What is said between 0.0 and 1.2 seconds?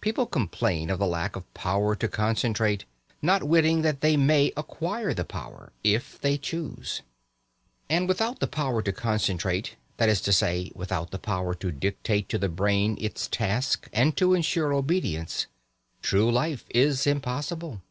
People complain of the